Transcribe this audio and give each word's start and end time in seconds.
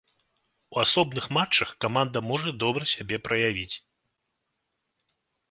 У 0.77 0.77
асобных 0.83 1.27
матчах 1.37 1.73
каманда 1.85 2.19
можа 2.31 2.49
добра 2.65 2.89
сябе 2.95 3.21
праявіць. 3.27 3.83